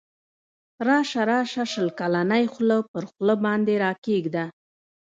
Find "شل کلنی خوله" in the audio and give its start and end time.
1.71-2.77